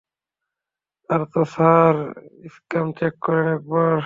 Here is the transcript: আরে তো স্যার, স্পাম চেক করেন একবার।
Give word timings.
আরে 1.09 1.25
তো 1.33 1.41
স্যার, 1.53 1.95
স্পাম 2.53 2.87
চেক 2.97 3.13
করেন 3.21 3.47
একবার। 3.55 3.97